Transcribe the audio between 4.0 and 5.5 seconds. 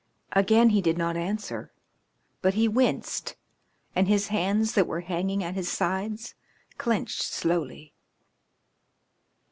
his hands that were hanging